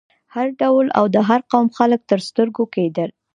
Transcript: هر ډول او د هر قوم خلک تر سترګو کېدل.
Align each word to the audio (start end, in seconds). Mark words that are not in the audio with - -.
هر 0.35 0.47
ډول 0.61 0.87
او 0.97 1.05
د 1.15 1.17
هر 1.29 1.41
قوم 1.51 1.67
خلک 1.77 2.01
تر 2.09 2.19
سترګو 2.27 2.63
کېدل. 2.75 3.09